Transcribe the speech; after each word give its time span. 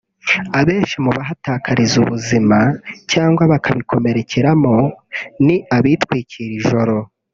Abenshi 0.59 0.95
mu 1.03 1.11
bahatakariza 1.17 1.95
ubuzima 2.03 2.59
cyangwa 3.11 3.43
bakabikomerekeramo 3.51 4.75
ni 5.45 5.55
abitwikira 5.77 6.53
ijoro 6.61 6.95